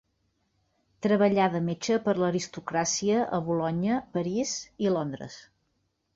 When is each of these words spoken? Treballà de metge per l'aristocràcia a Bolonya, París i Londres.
Treballà 1.05 1.45
de 1.55 1.61
metge 1.67 1.97
per 2.07 2.15
l'aristocràcia 2.21 3.21
a 3.39 3.41
Bolonya, 3.51 4.01
París 4.19 4.57
i 4.89 4.93
Londres. 4.99 5.39